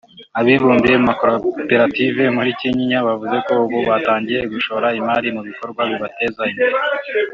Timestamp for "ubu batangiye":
3.63-4.41